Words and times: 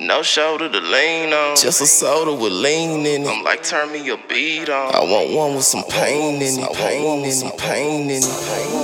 No 0.00 0.22
shoulder 0.22 0.68
to 0.68 0.80
lean 0.80 1.32
on. 1.32 1.56
Just 1.56 1.80
a 1.80 1.86
soda 1.86 2.32
with 2.32 2.52
lean 2.52 3.04
in 3.04 3.24
it. 3.24 3.28
I'm 3.28 3.42
like, 3.42 3.64
turn 3.64 3.90
me 3.90 4.00
your 4.00 4.20
beat 4.28 4.68
on. 4.68 4.94
I 4.94 5.00
want 5.00 5.34
one 5.34 5.56
with 5.56 5.64
some 5.64 5.82
pain 5.90 6.36
in 6.36 6.60
it. 6.60 6.62
I 6.62 6.68
want 6.68 7.04
one 7.04 7.22
with 7.22 7.34
some 7.34 7.50
pain 7.58 8.08
in 8.08 8.18
it. 8.18 8.24
I 8.24 8.78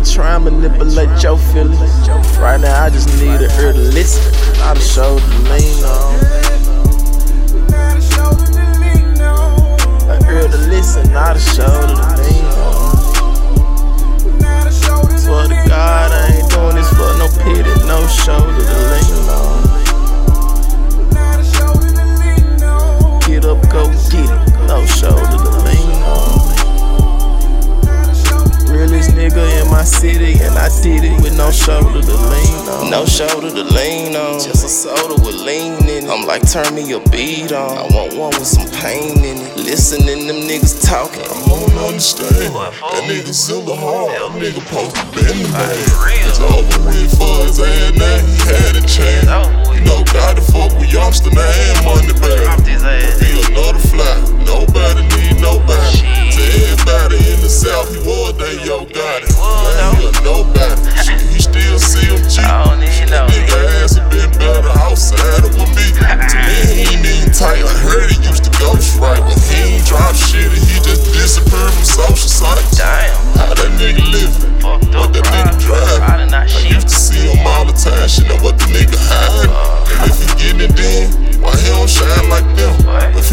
ain't 0.00 0.12
trying 0.12 0.44
to 0.44 0.50
manipulate 0.50 1.22
your 1.22 1.36
feelings. 1.36 2.08
Right 2.38 2.60
now, 2.60 2.84
I 2.84 2.90
just 2.90 3.08
need 3.20 3.40
a 3.40 3.48
ear 3.60 3.72
to 3.72 3.78
listen, 3.78 4.32
not 4.58 4.76
a 4.76 4.80
shoulder 4.80 5.22
to 5.22 5.38
lean 5.50 5.84
on. 5.84 6.14
A 10.08 10.18
ear 10.32 10.48
to 10.48 10.56
listen, 10.68 11.12
not 11.12 11.36
a 11.36 11.40
shoulder 11.40 11.94
to 12.16 12.19
did 30.78 31.02
it 31.04 31.20
with 31.22 31.36
no 31.36 31.50
shoulder 31.50 32.00
to 32.00 32.16
lean 32.30 32.68
on. 32.68 32.90
No 32.90 33.04
shoulder 33.04 33.50
to 33.50 33.64
lean 33.64 34.14
on. 34.14 34.38
Just 34.38 34.64
a 34.64 34.68
soda 34.68 35.20
with 35.20 35.34
lean 35.34 35.74
in 35.88 36.04
it. 36.04 36.10
I'm 36.10 36.26
like, 36.26 36.46
turn 36.48 36.74
me 36.74 36.86
your 36.86 37.02
beat 37.10 37.52
on. 37.52 37.76
I 37.78 37.86
want 37.90 38.14
one 38.14 38.30
with 38.38 38.46
some 38.46 38.70
pain 38.80 39.18
in 39.18 39.38
it. 39.42 39.56
Listening 39.56 40.26
them 40.26 40.46
niggas 40.46 40.86
talking. 40.86 41.26
I 41.26 41.48
don't 41.48 41.72
understand. 41.90 42.54
That 42.54 43.02
nigga 43.10 43.32
Zilla 43.32 43.74
hard. 43.74 44.14
That 44.14 44.30
nigga 44.38 44.62
supposed 44.62 44.94
to 44.94 45.04
been 45.10 45.42
the 45.42 45.48
man. 45.50 45.74
It's 46.30 46.40
over 46.40 46.78
with 46.86 47.09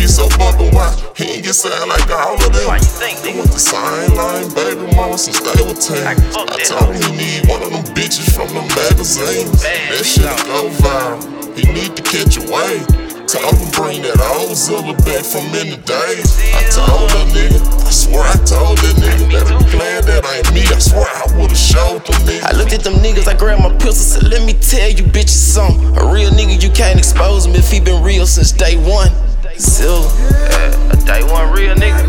What? 0.07 0.31
If 0.31 0.31
he 0.31 0.31
so 0.31 0.37
bumpin', 0.39 0.71
why 0.73 0.95
he 1.15 1.23
ain't 1.35 1.43
get 1.43 1.53
signed 1.55 1.89
like 1.89 2.07
all 2.09 2.35
of 2.35 2.53
them? 2.53 2.67
Why 2.67 2.77
you 2.77 2.83
think, 2.83 3.19
They 3.21 3.33
nigga? 3.33 3.39
want 3.43 3.51
the 3.51 3.59
same 3.59 4.15
line, 4.15 4.47
baby 4.55 4.95
mama, 4.95 5.17
some 5.17 5.33
stable 5.35 5.75
team. 5.75 6.03
Like, 6.05 6.19
fuck 6.31 6.47
I 6.51 6.63
told 6.63 6.95
him 6.95 7.11
he 7.11 7.41
need 7.43 7.49
one 7.49 7.61
of 7.61 7.71
them 7.71 7.83
bitches 7.95 8.31
from 8.31 8.47
the 8.55 8.63
magazines. 8.71 9.51
Bad 9.61 9.91
That 9.91 10.05
shit 10.05 10.23
shit 10.23 10.45
go 10.47 10.69
viral. 10.79 11.19
He 11.57 11.67
need 11.73 11.95
to 11.97 12.03
catch 12.03 12.37
a 12.39 12.43
wave. 12.47 12.87
Told 13.27 13.59
him 13.59 13.67
bring 13.75 14.01
that 14.07 14.15
old 14.39 14.55
Zilla 14.55 14.95
back 15.03 15.27
from 15.27 15.43
in 15.51 15.75
the 15.75 15.79
days. 15.83 16.39
I 16.55 16.63
told 16.71 17.11
that 17.11 17.27
nigga, 17.35 17.59
I 17.59 17.91
swear 17.91 18.23
I 18.23 18.39
told 18.47 18.77
that 18.79 18.95
nigga 19.03 19.27
that 19.35 19.43
if 19.51 19.59
he 19.59 19.75
playing 19.75 20.05
that 20.07 20.23
ain't 20.23 20.47
me. 20.55 20.63
I 20.71 20.79
swear 20.79 21.03
I 21.03 21.27
would've 21.35 21.57
showed 21.57 22.07
them 22.07 22.15
I 22.47 22.55
niggas. 22.55 22.57
looked 22.57 22.71
at 22.73 22.83
them 22.87 22.95
niggas, 23.03 23.27
I 23.27 23.35
grabbed 23.35 23.63
my 23.67 23.73
pistol, 23.75 24.23
said, 24.23 24.23
Let 24.31 24.47
me 24.47 24.53
tell 24.55 24.87
you 24.87 25.03
bitches 25.03 25.43
something. 25.51 25.83
A 25.99 26.07
real 26.07 26.31
nigga, 26.31 26.55
you 26.63 26.71
can't 26.71 26.95
expose 26.97 27.45
him 27.45 27.55
if 27.55 27.67
he 27.69 27.81
been 27.81 28.01
real 28.01 28.25
since 28.25 28.53
day 28.53 28.77
one. 28.79 29.11
Zilla. 29.59 30.05
Yeah, 30.31 30.91
a 30.91 30.95
day 31.05 31.23
one 31.23 31.51
real 31.53 31.75
nigga. 31.75 32.07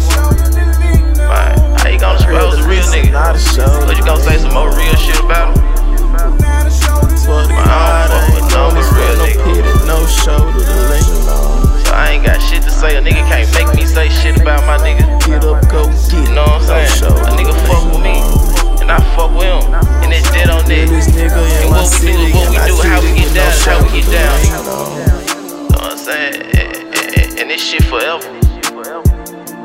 Man, 1.16 1.78
how 1.78 1.88
you 1.88 1.98
gonna 1.98 2.14
expose 2.14 2.58
a 2.58 2.68
real 2.68 2.84
nigga? 2.84 3.12
Not 3.12 3.36
a 3.36 3.38
shoulder. 3.38 3.86
But 3.86 3.96
you 3.96 4.04
gonna 4.04 4.22
say 4.22 4.38
some 4.38 4.52
more 4.52 4.68
real 4.76 4.94
shit 4.96 5.18
about 5.20 5.56
him? 5.56 5.77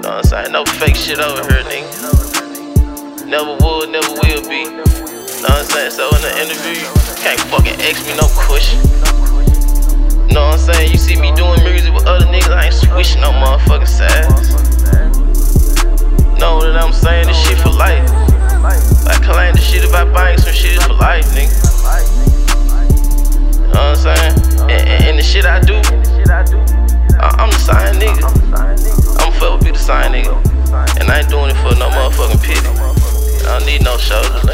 Know 0.03 0.09
what 0.09 0.17
I'm 0.17 0.23
saying? 0.23 0.51
No 0.51 0.65
fake 0.65 0.95
shit 0.95 1.19
over 1.19 1.41
here, 1.47 1.63
nigga. 1.63 3.25
Never 3.25 3.55
would, 3.55 3.89
never 3.89 4.11
will 4.11 4.43
be. 4.51 4.67
Know 4.67 4.83
what 5.47 5.63
I'm 5.63 5.65
saying? 5.65 5.91
So 5.91 6.11
in 6.11 6.21
the 6.21 6.33
interview, 6.43 6.75
you 6.75 6.91
can't 7.23 7.39
fucking 7.47 7.79
ask 7.79 8.03
me 8.05 8.11
no 8.19 8.27
question. 8.35 8.83
Know 10.27 10.51
what 10.51 10.59
I'm 10.59 10.73
saying? 10.73 10.91
You 10.91 10.97
see 10.97 11.15
me 11.15 11.31
doing 11.35 11.63
music 11.63 11.93
with 11.93 12.05
other 12.05 12.25
niggas, 12.25 12.51
I 12.51 12.65
ain't 12.65 12.73
switching 12.73 13.21
no 13.21 13.31
motherfucking 13.31 13.87
sides. 13.87 14.12
Same 34.03 34.52